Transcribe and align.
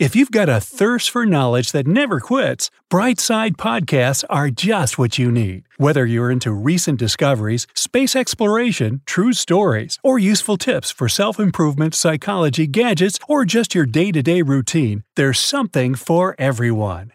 If 0.00 0.16
you've 0.16 0.30
got 0.30 0.48
a 0.48 0.62
thirst 0.62 1.10
for 1.10 1.26
knowledge 1.26 1.72
that 1.72 1.86
never 1.86 2.20
quits, 2.20 2.70
Brightside 2.90 3.56
Podcasts 3.56 4.24
are 4.30 4.48
just 4.48 4.96
what 4.96 5.18
you 5.18 5.30
need. 5.30 5.64
Whether 5.76 6.06
you're 6.06 6.30
into 6.30 6.52
recent 6.52 6.98
discoveries, 6.98 7.66
space 7.74 8.16
exploration, 8.16 9.02
true 9.04 9.34
stories, 9.34 9.98
or 10.02 10.18
useful 10.18 10.56
tips 10.56 10.90
for 10.90 11.06
self 11.06 11.38
improvement, 11.38 11.94
psychology, 11.94 12.66
gadgets, 12.66 13.18
or 13.28 13.44
just 13.44 13.74
your 13.74 13.84
day 13.84 14.10
to 14.10 14.22
day 14.22 14.40
routine, 14.40 15.04
there's 15.16 15.38
something 15.38 15.94
for 15.94 16.34
everyone. 16.38 17.12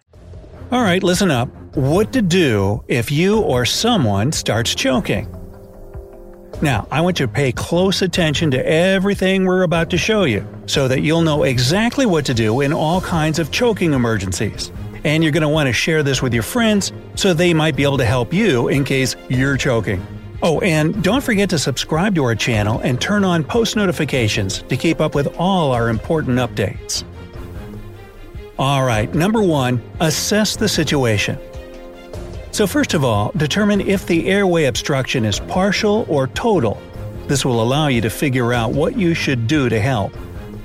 All 0.72 0.84
right, 0.84 1.02
listen 1.02 1.32
up. 1.32 1.50
What 1.74 2.14
to 2.14 2.22
do 2.22 2.84
if 2.88 3.12
you 3.12 3.40
or 3.40 3.66
someone 3.66 4.32
starts 4.32 4.76
choking. 4.76 5.26
Now, 6.62 6.88
I 6.90 7.02
want 7.02 7.20
you 7.20 7.28
to 7.28 7.32
pay 7.32 7.52
close 7.52 8.02
attention 8.02 8.52
to 8.52 8.66
everything 8.66 9.46
we're 9.46 9.64
about 9.64 9.90
to 9.90 9.98
show 9.98 10.24
you 10.24 10.48
so 10.68 10.88
that 10.88 11.02
you'll 11.02 11.22
know 11.22 11.44
exactly 11.44 12.06
what 12.06 12.26
to 12.26 12.34
do 12.34 12.62
in 12.62 12.72
all 12.72 13.02
kinds 13.02 13.40
of 13.40 13.52
choking 13.52 13.94
emergencies. 13.94 14.72
And 15.04 15.22
you're 15.22 15.34
going 15.34 15.42
to 15.42 15.50
want 15.50 15.68
to 15.68 15.74
share 15.74 16.02
this 16.02 16.22
with 16.22 16.34
your 16.34 16.44
friends 16.44 16.92
so 17.16 17.34
they 17.34 17.54
might 17.54 17.76
be 17.76 17.84
able 17.84 17.98
to 17.98 18.06
help 18.06 18.34
you 18.34 18.70
in 18.70 18.84
case 18.84 19.16
you're 19.28 19.58
choking. 19.58 20.06
Oh, 20.42 20.60
and 20.62 21.04
don't 21.04 21.24
forget 21.24 21.50
to 21.52 21.60
subscribe 21.60 22.16
to 22.16 22.24
our 22.24 22.36
channel 22.36 22.80
and 22.80 23.00
turn 23.00 23.24
on 23.24 23.44
post 23.44 23.76
notifications 23.76 24.62
to 24.64 24.78
keep 24.78 25.02
up 25.02 25.14
with 25.14 25.28
all 25.38 25.72
our 25.72 25.90
important 25.90 26.40
updates. 26.40 27.04
Alright, 28.58 29.14
number 29.14 29.42
one, 29.42 29.82
assess 30.00 30.56
the 30.56 30.70
situation. 30.70 31.38
So, 32.56 32.66
first 32.66 32.94
of 32.94 33.04
all, 33.04 33.34
determine 33.36 33.82
if 33.82 34.08
the 34.08 34.30
airway 34.30 34.64
obstruction 34.64 35.26
is 35.26 35.42
partial 35.42 36.06
or 36.08 36.28
total. 36.28 36.82
This 37.28 37.44
will 37.44 37.62
allow 37.62 37.88
you 37.88 38.00
to 38.00 38.10
figure 38.10 38.54
out 38.54 38.72
what 38.72 38.98
you 38.98 39.14
should 39.14 39.46
do 39.46 39.68
to 39.68 39.78
help. 39.78 40.14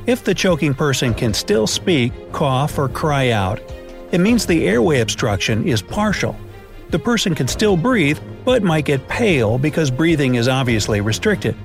If 0.06 0.22
the 0.22 0.32
choking 0.32 0.72
person 0.72 1.12
can 1.12 1.34
still 1.34 1.66
speak, 1.66 2.12
cough, 2.30 2.78
or 2.78 2.88
cry 2.88 3.30
out, 3.30 3.60
it 4.12 4.20
means 4.20 4.46
the 4.46 4.68
airway 4.68 5.00
obstruction 5.00 5.66
is 5.66 5.82
partial. 5.82 6.36
The 6.90 6.98
person 7.00 7.34
can 7.34 7.48
still 7.48 7.76
breathe, 7.76 8.20
but 8.44 8.62
might 8.62 8.84
get 8.84 9.08
pale 9.08 9.58
because 9.58 9.90
breathing 9.90 10.36
is 10.36 10.46
obviously 10.46 11.00
restricted. 11.00 11.56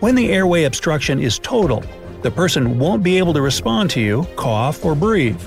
When 0.00 0.14
the 0.14 0.30
airway 0.30 0.64
obstruction 0.64 1.18
is 1.18 1.38
total, 1.38 1.82
the 2.20 2.30
person 2.30 2.78
won't 2.78 3.02
be 3.02 3.16
able 3.16 3.32
to 3.32 3.40
respond 3.40 3.88
to 3.92 4.00
you, 4.02 4.26
cough, 4.36 4.84
or 4.84 4.94
breathe. 4.94 5.40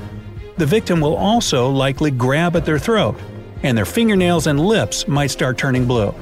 The 0.57 0.65
victim 0.65 1.01
will 1.01 1.17
also 1.17 1.69
likely 1.69 2.09
grab 2.09 2.55
at 2.55 2.65
their 2.65 2.79
throat, 2.79 3.15
and 3.63 3.77
their 3.77 3.85
fingernails 3.85 4.47
and 4.47 4.59
lips 4.59 5.07
might 5.07 5.27
start 5.27 5.57
turning 5.57 5.85
blue. 5.85 6.13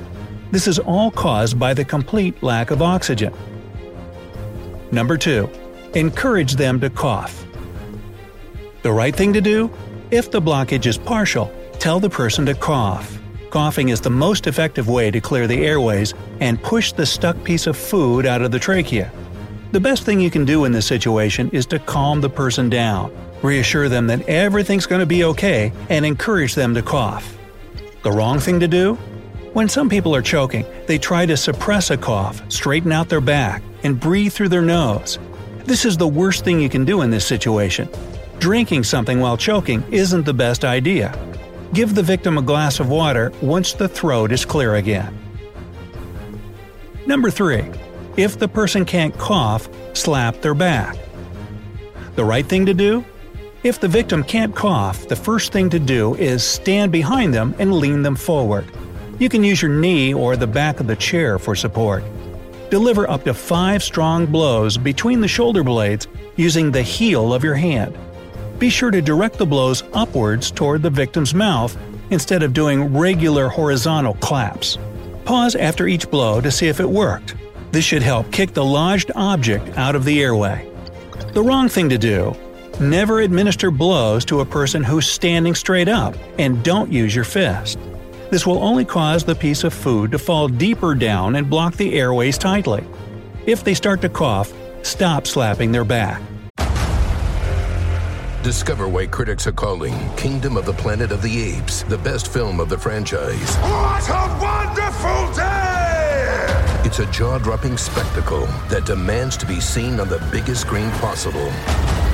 This 0.51 0.67
is 0.67 0.79
all 0.79 1.11
caused 1.11 1.59
by 1.59 1.73
the 1.73 1.85
complete 1.85 2.41
lack 2.41 2.71
of 2.71 2.81
oxygen. 2.81 3.33
Number 4.91 5.17
2. 5.17 5.49
Encourage 5.95 6.53
them 6.53 6.79
to 6.79 6.89
cough. 6.89 7.45
The 8.83 8.91
right 8.91 9.15
thing 9.15 9.33
to 9.33 9.41
do? 9.41 9.71
If 10.11 10.31
the 10.31 10.41
blockage 10.41 10.85
is 10.85 10.97
partial, 10.97 11.51
tell 11.79 11.99
the 11.99 12.09
person 12.09 12.45
to 12.45 12.53
cough. 12.53 13.19
Coughing 13.49 13.89
is 13.89 14.01
the 14.01 14.09
most 14.09 14.47
effective 14.47 14.87
way 14.87 15.09
to 15.11 15.21
clear 15.21 15.47
the 15.47 15.65
airways 15.65 16.13
and 16.39 16.61
push 16.61 16.91
the 16.91 17.05
stuck 17.05 17.41
piece 17.43 17.67
of 17.67 17.77
food 17.77 18.25
out 18.25 18.41
of 18.41 18.51
the 18.51 18.59
trachea. 18.59 19.11
The 19.71 19.79
best 19.79 20.03
thing 20.03 20.19
you 20.19 20.29
can 20.29 20.45
do 20.45 20.65
in 20.65 20.71
this 20.71 20.85
situation 20.85 21.49
is 21.51 21.65
to 21.67 21.79
calm 21.79 22.21
the 22.21 22.29
person 22.29 22.69
down 22.69 23.11
reassure 23.45 23.87
them 23.87 24.07
that 24.07 24.27
everything's 24.27 24.85
going 24.85 24.99
to 24.99 25.05
be 25.05 25.23
okay, 25.23 25.71
and 25.89 26.05
encourage 26.05 26.55
them 26.55 26.73
to 26.73 26.81
cough. 26.81 27.37
The 28.03 28.11
wrong 28.11 28.39
thing 28.39 28.59
to 28.59 28.67
do? 28.67 28.95
When 29.53 29.69
some 29.69 29.87
people 29.87 30.13
are 30.15 30.21
choking, 30.21 30.65
they 30.85 30.97
try 30.97 31.25
to 31.25 31.37
suppress 31.37 31.89
a 31.89 31.97
cough, 31.97 32.41
straighten 32.51 32.91
out 32.91 33.07
their 33.07 33.21
back, 33.21 33.63
and 33.83 33.99
breathe 33.99 34.33
through 34.33 34.49
their 34.49 34.61
nose. 34.61 35.17
This 35.63 35.85
is 35.85 35.95
the 35.95 36.07
worst 36.07 36.43
thing 36.43 36.59
you 36.59 36.69
can 36.69 36.83
do 36.83 37.01
in 37.01 37.09
this 37.09 37.25
situation. 37.25 37.87
Drinking 38.37 38.83
something 38.83 39.19
while 39.19 39.37
choking 39.37 39.83
isn't 39.91 40.25
the 40.25 40.33
best 40.33 40.65
idea. 40.65 41.17
Give 41.73 41.95
the 41.95 42.03
victim 42.03 42.37
a 42.37 42.41
glass 42.41 42.79
of 42.79 42.89
water 42.89 43.31
once 43.41 43.73
the 43.73 43.87
throat 43.87 44.31
is 44.31 44.45
clear 44.45 44.75
again. 44.75 45.17
Number 47.07 47.31
3. 47.31 47.63
If 48.17 48.39
the 48.39 48.47
person 48.47 48.85
can't 48.85 49.17
cough, 49.17 49.69
slap 49.93 50.41
their 50.41 50.53
back. 50.53 50.97
The 52.15 52.25
right 52.25 52.45
thing 52.45 52.65
to 52.65 52.73
do? 52.73 53.05
If 53.65 53.79
the 53.79 53.87
victim 53.87 54.23
can't 54.23 54.53
cough, 54.53 55.07
the 55.07 55.15
first 55.15 55.51
thing 55.51 55.71
to 55.71 55.79
do 55.79 56.13
is 56.17 56.43
stand 56.43 56.91
behind 56.91 57.33
them 57.33 57.55
and 57.57 57.73
lean 57.73 58.03
them 58.03 58.15
forward. 58.15 58.63
You 59.17 59.27
can 59.27 59.43
use 59.43 59.59
your 59.59 59.71
knee 59.71 60.13
or 60.13 60.37
the 60.37 60.45
back 60.45 60.79
of 60.79 60.85
the 60.85 60.95
chair 60.95 61.39
for 61.39 61.55
support. 61.55 62.03
Deliver 62.69 63.09
up 63.09 63.23
to 63.23 63.33
five 63.33 63.81
strong 63.81 64.27
blows 64.27 64.77
between 64.77 65.19
the 65.19 65.27
shoulder 65.27 65.63
blades 65.63 66.07
using 66.35 66.69
the 66.69 66.83
heel 66.83 67.33
of 67.33 67.43
your 67.43 67.55
hand. 67.55 67.97
Be 68.59 68.69
sure 68.69 68.91
to 68.91 69.01
direct 69.01 69.39
the 69.39 69.47
blows 69.47 69.81
upwards 69.93 70.51
toward 70.51 70.83
the 70.83 70.91
victim's 70.91 71.33
mouth 71.33 71.75
instead 72.11 72.43
of 72.43 72.53
doing 72.53 72.95
regular 72.95 73.49
horizontal 73.49 74.13
claps. 74.21 74.77
Pause 75.23 75.55
after 75.55 75.87
each 75.87 76.11
blow 76.11 76.39
to 76.39 76.51
see 76.51 76.67
if 76.67 76.79
it 76.79 76.87
worked. 76.87 77.33
This 77.71 77.83
should 77.83 78.03
help 78.03 78.31
kick 78.31 78.53
the 78.53 78.63
lodged 78.63 79.09
object 79.15 79.75
out 79.75 79.95
of 79.95 80.05
the 80.05 80.21
airway. 80.21 80.69
The 81.33 81.41
wrong 81.41 81.67
thing 81.67 81.89
to 81.89 81.97
do 81.97 82.35
Never 82.79 83.21
administer 83.21 83.71
blows 83.71 84.25
to 84.25 84.41
a 84.41 84.45
person 84.45 84.83
who's 84.83 85.07
standing 85.07 85.55
straight 85.55 85.87
up, 85.87 86.13
and 86.37 86.61
don't 86.61 86.91
use 86.91 87.15
your 87.15 87.23
fist. 87.23 87.79
This 88.31 88.45
will 88.45 88.61
only 88.61 88.83
cause 88.83 89.23
the 89.23 89.33
piece 89.33 89.63
of 89.63 89.73
food 89.73 90.11
to 90.11 90.19
fall 90.19 90.49
deeper 90.49 90.93
down 90.93 91.37
and 91.37 91.49
block 91.49 91.77
the 91.77 91.97
airways 91.97 92.37
tightly. 92.37 92.83
If 93.45 93.63
they 93.63 93.75
start 93.75 94.01
to 94.01 94.09
cough, 94.09 94.51
stop 94.83 95.25
slapping 95.25 95.71
their 95.71 95.85
back. 95.85 96.21
Discover 98.43 98.89
why 98.89 99.07
critics 99.07 99.47
are 99.47 99.53
calling 99.53 99.93
Kingdom 100.17 100.57
of 100.57 100.65
the 100.65 100.73
Planet 100.73 101.13
of 101.13 101.21
the 101.21 101.55
Apes 101.55 101.83
the 101.83 101.97
best 101.99 102.27
film 102.27 102.59
of 102.59 102.67
the 102.67 102.77
franchise. 102.77 103.55
What 103.55 104.09
a 104.09 104.37
wonderful 104.41 105.33
day! 105.33 106.81
It's 106.83 106.99
a 106.99 107.09
jaw 107.09 107.37
dropping 107.37 107.77
spectacle 107.77 108.45
that 108.67 108.85
demands 108.85 109.37
to 109.37 109.45
be 109.45 109.61
seen 109.61 110.01
on 110.01 110.09
the 110.09 110.19
biggest 110.29 110.61
screen 110.61 110.91
possible. 110.91 111.49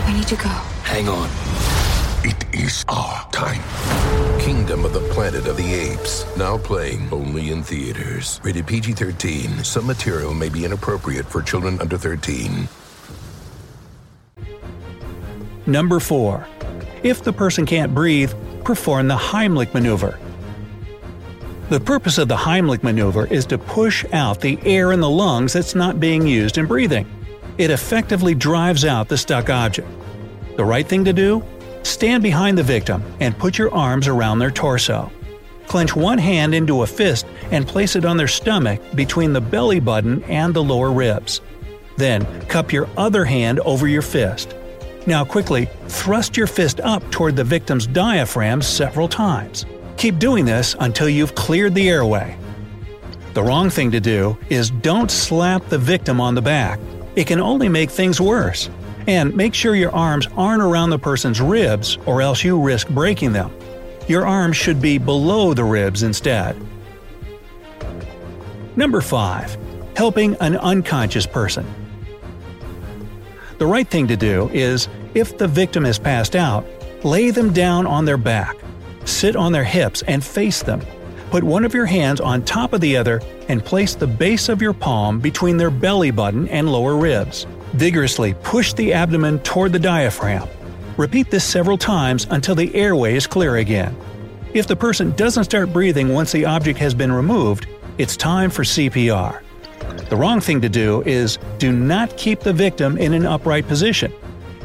I 0.06 0.14
need 0.14 0.28
to 0.28 0.36
go. 0.36 0.50
Hang 0.84 1.08
on. 1.08 1.30
It 2.24 2.46
is 2.54 2.86
our 2.88 3.28
time. 3.32 3.62
Kingdom 4.40 4.86
of 4.86 4.94
the 4.94 5.00
Planet 5.12 5.48
of 5.48 5.58
the 5.58 5.74
Apes. 5.74 6.26
Now 6.38 6.58
playing 6.58 7.10
only 7.12 7.52
in 7.52 7.64
theaters. 7.64 8.40
Rated 8.44 8.68
PG 8.68 8.94
13. 8.94 9.64
Some 9.64 9.88
material 9.88 10.34
may 10.34 10.50
be 10.50 10.66
inappropriate 10.66 11.26
for 11.26 11.42
children 11.42 11.80
under 11.82 11.98
13. 11.98 12.68
Number 15.66 16.00
4. 16.00 16.48
If 17.04 17.24
the 17.24 17.34
person 17.34 17.66
can't 17.66 17.94
breathe, 17.94 18.34
perform 18.64 19.08
the 19.08 19.16
Heimlich 19.16 19.74
maneuver. 19.74 20.20
The 21.70 21.80
purpose 21.80 22.18
of 22.18 22.28
the 22.28 22.36
Heimlich 22.36 22.84
maneuver 22.84 23.26
is 23.28 23.46
to 23.48 23.58
push 23.58 24.06
out 24.12 24.42
the 24.42 24.60
air 24.64 24.92
in 24.92 25.00
the 25.00 25.10
lungs 25.10 25.54
that's 25.54 25.74
not 25.74 26.00
being 26.00 26.28
used 26.28 26.58
in 26.58 26.66
breathing. 26.66 27.08
It 27.58 27.70
effectively 27.70 28.36
drives 28.36 28.86
out 28.86 29.08
the 29.08 29.18
stuck 29.18 29.50
object. 29.50 29.88
The 30.58 30.66
right 30.66 30.88
thing 30.88 31.06
to 31.06 31.14
do? 31.14 31.44
Stand 31.84 32.24
behind 32.24 32.58
the 32.58 32.64
victim 32.64 33.04
and 33.20 33.38
put 33.38 33.58
your 33.58 33.74
arms 33.74 34.08
around 34.08 34.40
their 34.40 34.52
torso. 34.52 35.12
Clench 35.68 35.96
one 35.96 36.18
hand 36.18 36.54
into 36.54 36.84
a 36.84 36.88
fist 36.88 37.26
and 37.52 37.68
place 37.68 37.96
it 37.96 38.06
on 38.06 38.18
their 38.18 38.28
stomach 38.28 38.82
between 38.96 39.34
the 39.34 39.42
belly 39.42 39.80
button 39.80 40.24
and 40.26 40.54
the 40.54 40.64
lower 40.64 40.92
ribs. 40.92 41.42
Then, 41.98 42.26
cup 42.48 42.72
your 42.72 42.88
other 42.98 43.26
hand 43.26 43.60
over 43.62 43.88
your 43.88 44.02
fist. 44.02 44.56
Now, 45.08 45.24
quickly 45.24 45.70
thrust 45.88 46.38
your 46.38 46.48
fist 46.48 46.80
up 46.82 47.10
toward 47.12 47.36
the 47.36 47.44
victim's 47.44 47.88
diaphragm 47.88 48.62
several 48.62 49.08
times. 49.08 49.66
Keep 49.98 50.20
doing 50.20 50.46
this 50.46 50.76
until 50.80 51.10
you've 51.10 51.36
cleared 51.36 51.74
the 51.74 51.90
airway. 51.90 52.38
The 53.34 53.44
wrong 53.44 53.70
thing 53.70 53.92
to 53.92 54.00
do 54.00 54.38
is 54.50 54.70
don't 54.70 55.10
slap 55.10 55.68
the 55.70 55.78
victim 55.78 56.20
on 56.20 56.36
the 56.36 56.42
back. 56.42 56.80
It 57.16 57.28
can 57.28 57.40
only 57.40 57.70
make 57.70 57.90
things 57.90 58.22
worse. 58.22 58.70
And 59.08 59.36
make 59.36 59.54
sure 59.54 59.76
your 59.76 59.92
arms 59.92 60.28
aren't 60.38 60.62
around 60.62 60.92
the 60.92 61.00
person's 61.00 61.42
ribs, 61.42 61.98
or 62.06 62.22
else 62.22 62.44
you 62.44 62.62
risk 62.62 62.88
breaking 62.90 63.34
them. 63.34 63.52
Your 64.08 64.26
arms 64.26 64.58
should 64.58 64.82
be 64.82 64.98
below 64.98 65.54
the 65.54 65.64
ribs 65.64 66.04
instead. 66.04 66.56
Number 68.76 69.02
5. 69.02 69.58
Helping 69.96 70.36
an 70.36 70.56
unconscious 70.58 71.26
person. 71.26 71.66
The 73.58 73.66
right 73.66 73.88
thing 73.88 74.08
to 74.08 74.16
do 74.16 74.50
is 74.54 74.88
If 75.14 75.38
the 75.38 75.48
victim 75.48 75.86
is 75.86 76.00
passed 76.00 76.36
out, 76.36 76.66
lay 77.04 77.32
them 77.32 77.52
down 77.52 77.86
on 77.86 78.06
their 78.06 78.18
back. 78.18 78.56
Sit 79.04 79.36
on 79.36 79.52
their 79.52 79.64
hips 79.64 80.04
and 80.04 80.24
face 80.24 80.64
them. 80.64 80.82
Put 81.32 81.46
one 81.46 81.64
of 81.64 81.74
your 81.74 81.86
hands 81.86 82.20
on 82.20 82.44
top 82.44 82.74
of 82.74 82.82
the 82.82 82.98
other 82.98 83.22
and 83.48 83.64
place 83.64 83.96
the 83.96 84.06
base 84.06 84.50
of 84.50 84.62
your 84.62 84.74
palm 84.74 85.22
between 85.22 85.56
their 85.56 85.72
belly 85.72 86.12
button 86.12 86.50
and 86.50 86.70
lower 86.70 86.98
ribs. 86.98 87.48
Vigorously 87.72 88.34
push 88.44 88.74
the 88.74 88.92
abdomen 88.92 89.40
toward 89.40 89.72
the 89.72 89.80
diaphragm. 89.80 90.50
Repeat 90.98 91.32
this 91.32 91.46
several 91.46 91.78
times 91.78 92.28
until 92.32 92.54
the 92.54 92.76
airway 92.76 93.16
is 93.16 93.28
clear 93.28 93.56
again. 93.56 93.96
If 94.54 94.68
the 94.68 94.76
person 94.76 95.12
doesn't 95.12 95.46
start 95.46 95.72
breathing 95.72 96.10
once 96.10 96.34
the 96.34 96.44
object 96.44 96.78
has 96.80 96.94
been 96.94 97.14
removed, 97.14 97.66
it's 97.98 98.18
time 98.18 98.50
for 98.50 98.64
CPR. 98.64 99.42
The 100.10 100.18
wrong 100.18 100.42
thing 100.42 100.60
to 100.60 100.68
do 100.68 101.02
is 101.04 101.40
do 101.60 101.72
not 101.72 102.18
keep 102.18 102.42
the 102.42 102.52
victim 102.52 102.98
in 102.98 103.14
an 103.14 103.26
upright 103.26 103.70
position. 103.70 104.12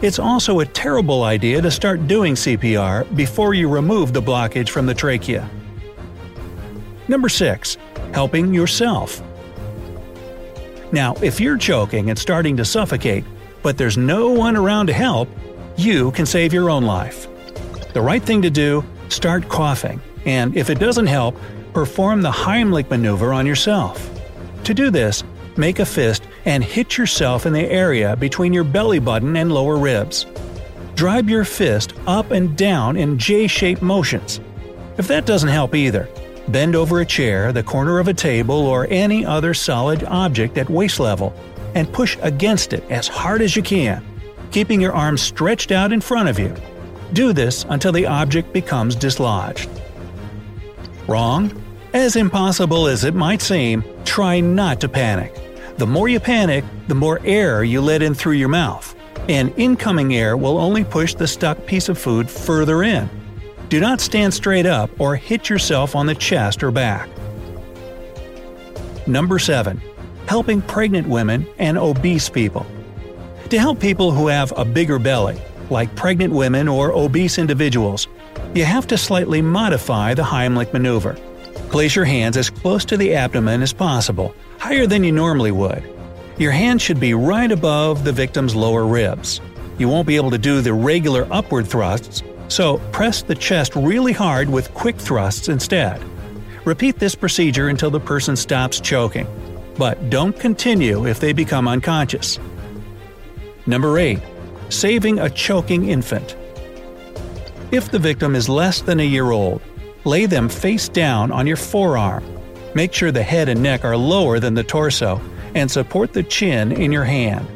It's 0.03 0.19
also 0.19 0.59
a 0.59 0.67
terrible 0.67 1.23
idea 1.23 1.63
to 1.63 1.71
start 1.71 2.09
doing 2.09 2.35
CPR 2.35 3.15
before 3.15 3.55
you 3.55 3.69
remove 3.69 4.13
the 4.13 4.21
blockage 4.21 4.71
from 4.71 4.87
the 4.87 4.95
trachea. 4.95 5.49
Number 7.09 7.29
6. 7.29 7.77
Helping 8.13 8.53
yourself. 8.53 9.23
Now, 10.93 11.15
if 11.23 11.41
you're 11.41 11.59
choking 11.59 12.11
and 12.11 12.19
starting 12.19 12.57
to 12.57 12.65
suffocate, 12.65 13.25
but 13.63 13.77
there's 13.77 13.97
no 13.97 14.31
one 14.31 14.57
around 14.57 14.87
to 14.87 14.93
help, 14.93 15.29
you 15.77 16.11
can 16.13 16.27
save 16.27 16.53
your 16.53 16.71
own 16.71 16.85
life. 16.85 17.27
The 17.93 18.01
right 18.01 18.23
thing 18.23 18.43
to 18.43 18.51
do 18.51 18.85
start 19.09 19.49
coughing, 19.49 20.01
and 20.25 20.57
if 20.57 20.71
it 20.71 20.79
doesn't 20.79 21.07
help, 21.07 21.37
perform 21.73 22.23
the 22.23 22.31
Heimlich 22.31 22.91
maneuver 22.91 23.33
on 23.33 23.47
yourself. 23.47 24.11
To 24.65 24.75
do 24.75 24.91
this, 24.91 25.23
make 25.57 25.79
a 25.79 25.87
fist 25.87 26.23
and 26.45 26.63
hit 26.63 26.97
yourself 26.97 27.47
in 27.47 27.53
the 27.53 27.71
area 27.71 28.17
between 28.17 28.53
your 28.53 28.65
belly 28.65 28.99
button 28.99 29.37
and 29.37 29.53
lower 29.53 29.77
ribs. 29.77 30.27
Drive 30.95 31.29
your 31.29 31.45
fist 31.45 31.93
up 32.07 32.31
and 32.31 32.57
down 32.57 32.97
in 32.97 33.19
J 33.19 33.47
shaped 33.47 33.83
motions. 33.83 34.41
If 34.97 35.09
that 35.09 35.27
doesn't 35.27 35.51
help 35.51 35.75
either, 35.75 36.09
bend 36.49 36.75
over 36.75 37.01
a 37.01 37.07
chair, 37.07 37.53
the 37.53 37.63
corner 37.63 37.99
of 37.99 38.09
a 38.09 38.15
table, 38.15 38.67
or 38.67 38.87
any 38.91 39.25
other 39.25 39.55
solid 39.55 40.05
object 40.05 40.59
at 40.59 40.71
waist 40.71 41.01
level 41.01 41.35
and 41.75 41.93
push 41.93 42.17
against 42.23 42.73
it 42.73 42.83
as 42.91 43.07
hard 43.07 43.43
as 43.43 43.55
you 43.55 43.63
can, 43.63 44.05
keeping 44.51 44.81
your 44.81 44.95
arms 44.95 45.21
stretched 45.21 45.71
out 45.71 45.93
in 45.93 46.01
front 46.01 46.29
of 46.29 46.39
you. 46.39 46.55
Do 47.13 47.33
this 47.33 47.67
until 47.69 47.93
the 47.93 48.07
object 48.07 48.53
becomes 48.53 48.97
dislodged. 48.97 49.69
Wrong? 51.07 51.63
As 51.93 52.17
impossible 52.17 52.87
as 52.87 53.05
it 53.05 53.15
might 53.15 53.43
seem, 53.43 53.85
try 54.05 54.41
not 54.41 54.81
to 54.81 54.89
panic. 54.89 55.35
The 55.77 55.87
more 55.87 56.09
you 56.09 56.19
panic, 56.19 56.65
the 56.89 56.95
more 56.95 57.21
air 57.25 57.63
you 57.63 57.81
let 57.81 58.03
in 58.03 58.15
through 58.15 58.33
your 58.33 58.49
mouth, 58.49 58.95
and 59.29 59.53
incoming 59.57 60.15
air 60.15 60.37
will 60.37 60.59
only 60.59 60.85
push 60.85 61.15
the 61.15 61.27
stuck 61.27 61.67
piece 61.67 61.89
of 61.89 61.99
food 61.99 62.31
further 62.31 62.83
in. 62.83 63.09
Do 63.69 63.81
not 63.81 64.01
stand 64.01 64.33
straight 64.33 64.67
up 64.67 64.91
or 65.01 65.17
hit 65.17 65.49
yourself 65.49 65.97
on 65.97 66.07
the 66.07 66.15
chest 66.15 66.63
or 66.63 66.71
back. 66.71 67.09
Number 69.09 69.39
7. 69.39 69.81
Helping 70.27 70.63
pregnant 70.63 71.09
women 71.09 71.47
and 71.59 71.77
obese 71.77 72.29
people. 72.29 72.65
To 73.51 73.59
help 73.59 73.81
people 73.81 74.13
who 74.13 74.29
have 74.29 74.53
a 74.57 74.65
bigger 74.65 74.99
belly, 74.99 75.41
like 75.71 75.95
pregnant 75.97 76.33
women 76.33 76.69
or 76.69 76.93
obese 76.93 77.39
individuals, 77.39 78.07
you 78.55 78.65
have 78.65 78.87
to 78.89 78.99
slightly 78.99 79.43
modify 79.43 80.15
the 80.15 80.23
Heimlich 80.23 80.73
maneuver. 80.73 81.15
Place 81.71 81.97
your 81.97 82.05
hands 82.05 82.37
as 82.37 82.51
close 82.51 82.85
to 82.85 82.97
the 82.97 83.15
abdomen 83.15 83.63
as 83.63 83.73
possible, 83.73 84.35
higher 84.59 84.87
than 84.87 85.03
you 85.03 85.13
normally 85.13 85.51
would. 85.51 85.83
Your 86.39 86.53
hands 86.53 86.83
should 86.83 87.01
be 87.01 87.15
right 87.15 87.51
above 87.51 88.05
the 88.05 88.13
victim's 88.13 88.55
lower 88.55 88.87
ribs. 88.87 89.41
You 89.79 89.89
won't 89.89 90.07
be 90.07 90.17
able 90.17 90.31
to 90.31 90.39
do 90.39 90.61
the 90.61 90.73
regular 90.73 91.27
upward 91.31 91.67
thrusts, 91.67 92.23
so 92.49 92.79
press 92.93 93.23
the 93.23 93.35
chest 93.35 93.75
really 93.77 94.13
hard 94.13 94.49
with 94.49 94.73
quick 94.75 94.97
thrusts 94.97 95.49
instead. 95.49 96.03
Repeat 96.65 96.99
this 96.99 97.15
procedure 97.15 97.69
until 97.69 97.91
the 97.91 98.01
person 98.01 98.37
stops 98.37 98.81
choking, 98.81 99.27
but 99.79 100.11
don't 100.11 100.39
continue 100.39 101.07
if 101.07 101.21
they 101.21 101.33
become 101.33 101.69
unconscious. 101.69 102.39
Number 103.67 103.99
8 103.99 104.21
saving 104.69 105.19
a 105.19 105.31
choking 105.31 105.89
infant. 105.89 106.37
If 107.71 107.91
the 107.91 107.99
victim 107.99 108.35
is 108.35 108.49
less 108.49 108.81
than 108.81 109.01
a 109.01 109.07
year 109.07 109.31
old, 109.31 109.63
lay 110.05 110.27
them 110.27 110.49
face 110.49 110.89
down 110.89 111.33
on 111.33 111.47
your 111.47 111.57
forearm. 111.57 112.25
Make 112.75 112.93
sure 112.93 113.11
the 113.11 113.23
head 113.23 113.49
and 113.49 113.63
neck 113.63 113.85
are 113.85 113.97
lower 113.97 114.39
than 114.39 114.55
the 114.55 114.65
torso, 114.65 115.21
and 115.55 115.71
support 115.71 116.13
the 116.13 116.23
chin 116.23 116.73
in 116.73 116.93
your 116.93 117.05
hand. 117.05 117.47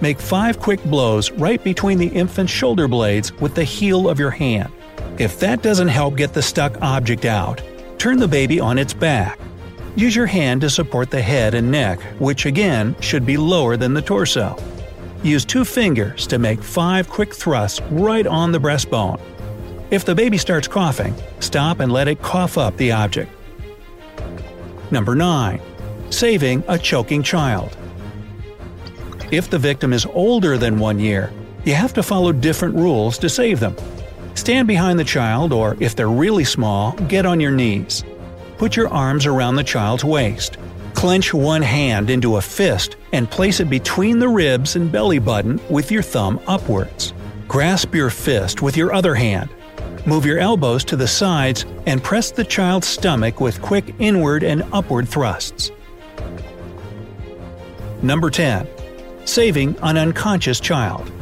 Make 0.00 0.20
five 0.20 0.60
quick 0.60 0.82
blows 0.84 1.32
right 1.32 1.62
between 1.64 1.98
the 1.98 2.06
infant's 2.06 2.52
shoulder 2.52 2.86
blades 2.86 3.32
with 3.40 3.54
the 3.54 3.64
heel 3.64 4.08
of 4.08 4.18
your 4.18 4.30
hand. 4.30 4.72
If 5.18 5.40
that 5.40 5.62
doesn't 5.62 5.88
help 5.88 6.16
get 6.16 6.32
the 6.32 6.42
stuck 6.42 6.80
object 6.80 7.24
out, 7.24 7.60
turn 7.98 8.18
the 8.18 8.28
baby 8.28 8.60
on 8.60 8.78
its 8.78 8.94
back. 8.94 9.40
Use 9.96 10.14
your 10.14 10.26
hand 10.26 10.60
to 10.60 10.70
support 10.70 11.10
the 11.10 11.20
head 11.20 11.54
and 11.54 11.72
neck, 11.72 12.00
which 12.20 12.46
again 12.46 12.94
should 13.00 13.26
be 13.26 13.36
lower 13.36 13.76
than 13.76 13.94
the 13.94 14.02
torso. 14.02 14.56
Use 15.24 15.44
two 15.44 15.64
fingers 15.64 16.28
to 16.28 16.38
make 16.38 16.62
five 16.62 17.08
quick 17.08 17.34
thrusts 17.34 17.80
right 17.90 18.26
on 18.26 18.52
the 18.52 18.60
breastbone. 18.60 19.20
If 19.90 20.04
the 20.04 20.14
baby 20.14 20.38
starts 20.38 20.68
coughing, 20.68 21.14
stop 21.40 21.80
and 21.80 21.90
let 21.90 22.08
it 22.08 22.22
cough 22.22 22.58
up 22.58 22.76
the 22.76 22.92
object. 22.92 23.32
Number 24.92 25.14
9. 25.14 25.60
Saving 26.10 26.62
a 26.68 26.78
choking 26.78 27.22
child. 27.22 27.77
If 29.30 29.50
the 29.50 29.58
victim 29.58 29.92
is 29.92 30.06
older 30.06 30.56
than 30.56 30.78
one 30.78 30.98
year, 30.98 31.30
you 31.64 31.74
have 31.74 31.92
to 31.94 32.02
follow 32.02 32.32
different 32.32 32.76
rules 32.76 33.18
to 33.18 33.28
save 33.28 33.60
them. 33.60 33.76
Stand 34.34 34.66
behind 34.66 34.98
the 34.98 35.04
child, 35.04 35.52
or 35.52 35.76
if 35.80 35.94
they're 35.94 36.08
really 36.08 36.44
small, 36.44 36.92
get 37.08 37.26
on 37.26 37.38
your 37.38 37.50
knees. 37.50 38.04
Put 38.56 38.74
your 38.74 38.88
arms 38.88 39.26
around 39.26 39.56
the 39.56 39.64
child's 39.64 40.02
waist. 40.02 40.56
Clench 40.94 41.34
one 41.34 41.60
hand 41.60 42.08
into 42.08 42.36
a 42.36 42.40
fist 42.40 42.96
and 43.12 43.30
place 43.30 43.60
it 43.60 43.68
between 43.68 44.18
the 44.18 44.28
ribs 44.28 44.76
and 44.76 44.90
belly 44.90 45.18
button 45.18 45.60
with 45.68 45.90
your 45.90 46.02
thumb 46.02 46.40
upwards. 46.46 47.12
Grasp 47.46 47.94
your 47.94 48.08
fist 48.08 48.62
with 48.62 48.78
your 48.78 48.94
other 48.94 49.14
hand. 49.14 49.50
Move 50.06 50.24
your 50.24 50.38
elbows 50.38 50.84
to 50.84 50.96
the 50.96 51.06
sides 51.06 51.66
and 51.84 52.02
press 52.02 52.30
the 52.30 52.44
child's 52.44 52.88
stomach 52.88 53.40
with 53.42 53.60
quick 53.60 53.94
inward 53.98 54.42
and 54.42 54.62
upward 54.72 55.06
thrusts. 55.06 55.70
Number 58.00 58.30
10. 58.30 58.66
Saving 59.28 59.76
an 59.82 59.98
unconscious 59.98 60.58
child. 60.58 61.12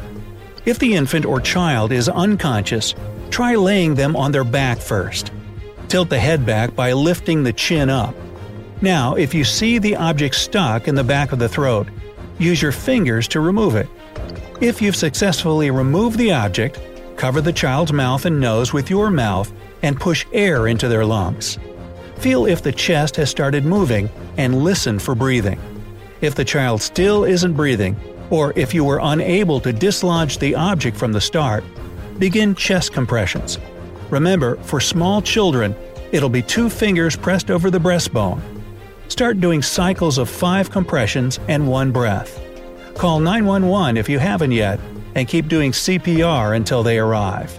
If 0.64 0.78
the 0.78 0.94
infant 0.94 1.26
or 1.26 1.40
child 1.40 1.90
is 1.90 2.08
unconscious, 2.08 2.94
try 3.30 3.56
laying 3.56 3.96
them 3.96 4.14
on 4.14 4.30
their 4.30 4.44
back 4.44 4.78
first. 4.78 5.32
Tilt 5.88 6.08
the 6.08 6.18
head 6.20 6.46
back 6.46 6.76
by 6.76 6.92
lifting 6.92 7.42
the 7.42 7.52
chin 7.52 7.90
up. 7.90 8.14
Now, 8.80 9.16
if 9.16 9.34
you 9.34 9.42
see 9.42 9.78
the 9.78 9.96
object 9.96 10.36
stuck 10.36 10.86
in 10.86 10.94
the 10.94 11.02
back 11.02 11.32
of 11.32 11.40
the 11.40 11.48
throat, 11.48 11.88
use 12.38 12.62
your 12.62 12.70
fingers 12.70 13.26
to 13.26 13.40
remove 13.40 13.74
it. 13.74 13.88
If 14.60 14.80
you've 14.80 14.94
successfully 14.94 15.72
removed 15.72 16.16
the 16.16 16.32
object, 16.32 16.78
cover 17.16 17.40
the 17.40 17.52
child's 17.52 17.92
mouth 17.92 18.24
and 18.24 18.38
nose 18.38 18.72
with 18.72 18.88
your 18.88 19.10
mouth 19.10 19.52
and 19.82 19.98
push 19.98 20.24
air 20.32 20.68
into 20.68 20.86
their 20.86 21.04
lungs. 21.04 21.58
Feel 22.18 22.46
if 22.46 22.62
the 22.62 22.70
chest 22.70 23.16
has 23.16 23.30
started 23.30 23.64
moving 23.64 24.08
and 24.36 24.62
listen 24.62 25.00
for 25.00 25.16
breathing. 25.16 25.60
If 26.20 26.34
the 26.34 26.44
child 26.44 26.82
still 26.82 27.24
isn't 27.24 27.54
breathing, 27.54 27.96
or 28.30 28.52
if 28.56 28.74
you 28.74 28.84
were 28.84 29.00
unable 29.02 29.60
to 29.60 29.72
dislodge 29.72 30.38
the 30.38 30.54
object 30.54 30.96
from 30.96 31.12
the 31.12 31.20
start, 31.20 31.64
begin 32.18 32.54
chest 32.54 32.92
compressions. 32.92 33.58
Remember, 34.10 34.56
for 34.62 34.80
small 34.80 35.20
children, 35.20 35.74
it'll 36.12 36.28
be 36.28 36.42
two 36.42 36.70
fingers 36.70 37.16
pressed 37.16 37.50
over 37.50 37.70
the 37.70 37.78
breastbone 37.78 38.40
Start 39.08 39.40
doing 39.40 39.62
cycles 39.62 40.18
of 40.18 40.28
five 40.28 40.70
compressions 40.70 41.38
and 41.48 41.68
one 41.68 41.92
breath. 41.92 42.42
Call 42.96 43.20
911 43.20 43.96
if 43.96 44.08
you 44.08 44.18
haven't 44.18 44.50
yet, 44.50 44.80
and 45.14 45.28
keep 45.28 45.48
doing 45.48 45.72
CPR 45.72 46.56
until 46.56 46.82
they 46.82 46.98
arrive. 46.98 47.58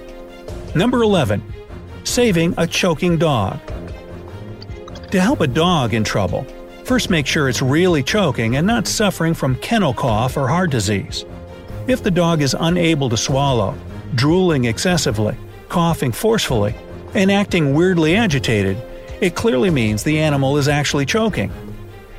Number 0.73 1.03
11. 1.03 1.43
Saving 2.05 2.53
a 2.57 2.65
choking 2.65 3.17
dog. 3.17 3.59
To 5.11 5.19
help 5.19 5.41
a 5.41 5.47
dog 5.47 5.93
in 5.93 6.05
trouble, 6.05 6.45
first 6.85 7.09
make 7.09 7.27
sure 7.27 7.49
it's 7.49 7.61
really 7.61 8.01
choking 8.01 8.55
and 8.55 8.65
not 8.65 8.87
suffering 8.87 9.33
from 9.33 9.55
kennel 9.55 9.93
cough 9.93 10.37
or 10.37 10.47
heart 10.47 10.71
disease. 10.71 11.25
If 11.87 12.03
the 12.03 12.11
dog 12.11 12.41
is 12.41 12.55
unable 12.57 13.09
to 13.09 13.17
swallow, 13.17 13.75
drooling 14.15 14.63
excessively, 14.63 15.35
coughing 15.67 16.13
forcefully, 16.13 16.73
and 17.15 17.29
acting 17.29 17.73
weirdly 17.73 18.15
agitated, 18.15 18.77
it 19.19 19.35
clearly 19.35 19.71
means 19.71 20.03
the 20.03 20.19
animal 20.19 20.57
is 20.57 20.69
actually 20.69 21.05
choking. 21.05 21.51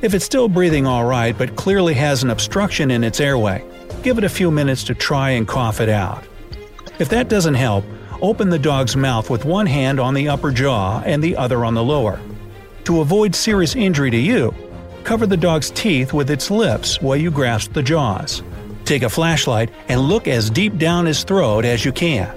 If 0.03 0.13
it's 0.13 0.25
still 0.25 0.47
breathing 0.47 0.85
alright 0.85 1.35
but 1.35 1.55
clearly 1.55 1.95
has 1.95 2.21
an 2.21 2.29
obstruction 2.29 2.91
in 2.91 3.03
its 3.03 3.19
airway, 3.19 3.65
give 4.03 4.19
it 4.19 4.23
a 4.23 4.29
few 4.29 4.51
minutes 4.51 4.83
to 4.83 4.93
try 4.93 5.31
and 5.31 5.47
cough 5.47 5.81
it 5.81 5.89
out. 5.89 6.23
If 6.99 7.09
that 7.09 7.29
doesn't 7.29 7.55
help, 7.55 7.83
open 8.23 8.49
the 8.49 8.57
dog's 8.57 8.95
mouth 8.95 9.29
with 9.29 9.43
one 9.43 9.65
hand 9.65 9.99
on 9.99 10.13
the 10.13 10.29
upper 10.29 10.49
jaw 10.49 11.03
and 11.05 11.21
the 11.21 11.35
other 11.35 11.65
on 11.65 11.73
the 11.73 11.83
lower. 11.83 12.19
To 12.85 13.01
avoid 13.01 13.35
serious 13.35 13.75
injury 13.75 14.09
to 14.11 14.17
you, 14.17 14.55
cover 15.03 15.27
the 15.27 15.35
dog's 15.35 15.69
teeth 15.71 16.13
with 16.13 16.31
its 16.31 16.49
lips 16.49 17.01
while 17.01 17.17
you 17.17 17.29
grasp 17.29 17.73
the 17.73 17.83
jaws. 17.83 18.41
Take 18.85 19.03
a 19.03 19.09
flashlight 19.09 19.71
and 19.89 19.99
look 19.99 20.29
as 20.29 20.49
deep 20.49 20.77
down 20.77 21.05
his 21.05 21.25
throat 21.25 21.65
as 21.65 21.83
you 21.83 21.91
can. 21.91 22.33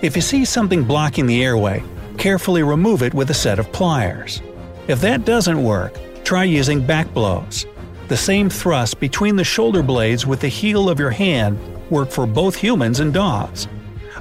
If 0.00 0.16
you 0.16 0.22
see 0.22 0.46
something 0.46 0.82
blocking 0.82 1.26
the 1.26 1.44
airway, 1.44 1.84
carefully 2.16 2.62
remove 2.62 3.02
it 3.02 3.12
with 3.12 3.28
a 3.30 3.34
set 3.34 3.58
of 3.58 3.70
pliers. 3.70 4.40
If 4.86 5.02
that 5.02 5.26
doesn't 5.26 5.62
work, 5.62 5.98
try 6.24 6.44
using 6.44 6.84
back 6.84 7.12
blows. 7.12 7.66
The 8.08 8.16
same 8.16 8.48
thrust 8.48 8.98
between 8.98 9.36
the 9.36 9.44
shoulder 9.44 9.82
blades 9.82 10.26
with 10.26 10.40
the 10.40 10.48
heel 10.48 10.88
of 10.88 10.98
your 10.98 11.10
hand 11.10 11.58
work 11.90 12.10
for 12.10 12.26
both 12.26 12.56
humans 12.56 13.00
and 13.00 13.12
dogs. 13.12 13.68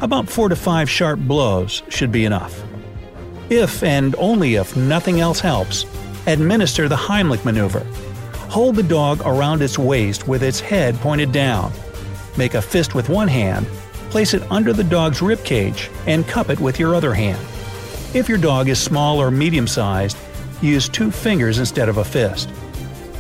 About 0.01 0.29
4 0.29 0.49
to 0.49 0.55
5 0.55 0.89
sharp 0.89 1.19
blows 1.19 1.81
should 1.89 2.11
be 2.11 2.25
enough. 2.25 2.63
If 3.49 3.81
and 3.81 4.15
only 4.19 4.55
if 4.55 4.75
nothing 4.75 5.21
else 5.21 5.39
helps, 5.39 5.85
administer 6.27 6.87
the 6.87 6.95
Heimlich 6.95 7.43
maneuver. 7.43 7.83
Hold 8.49 8.75
the 8.75 8.83
dog 8.83 9.21
around 9.25 9.63
its 9.63 9.79
waist 9.79 10.27
with 10.27 10.43
its 10.43 10.59
head 10.59 10.95
pointed 10.97 11.31
down. 11.31 11.71
Make 12.37 12.53
a 12.53 12.61
fist 12.61 12.93
with 12.93 13.09
one 13.09 13.27
hand, 13.27 13.65
place 14.11 14.35
it 14.35 14.43
under 14.51 14.71
the 14.71 14.83
dog's 14.83 15.21
rib 15.21 15.43
cage, 15.43 15.89
and 16.05 16.27
cup 16.27 16.49
it 16.51 16.59
with 16.59 16.79
your 16.79 16.93
other 16.93 17.13
hand. 17.13 17.43
If 18.13 18.29
your 18.29 18.37
dog 18.37 18.69
is 18.69 18.79
small 18.79 19.19
or 19.19 19.31
medium 19.31 19.65
sized, 19.65 20.17
use 20.61 20.87
two 20.87 21.09
fingers 21.09 21.57
instead 21.57 21.89
of 21.89 21.97
a 21.97 22.05
fist. 22.05 22.49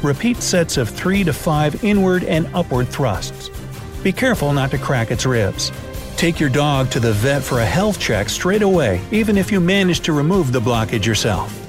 Repeat 0.03 0.43
sets 0.43 0.77
of 0.77 0.89
3 0.89 1.23
to 1.23 1.33
5 1.33 1.83
inward 1.83 2.23
and 2.23 2.47
upward 2.53 2.87
thrusts. 2.87 3.49
Be 4.03 4.11
careful 4.11 4.53
not 4.53 4.69
to 4.71 4.77
crack 4.77 5.09
its 5.09 5.25
ribs. 5.25 5.71
Take 6.17 6.39
your 6.39 6.49
dog 6.49 6.89
to 6.89 6.99
the 6.99 7.13
vet 7.13 7.43
for 7.43 7.59
a 7.59 7.65
health 7.65 7.99
check 7.99 8.27
straight 8.29 8.63
away, 8.63 9.01
even 9.11 9.37
if 9.37 9.51
you 9.51 9.59
manage 9.59 9.99
to 9.99 10.13
remove 10.13 10.51
the 10.51 10.59
blockage 10.59 11.05
yourself. 11.05 11.66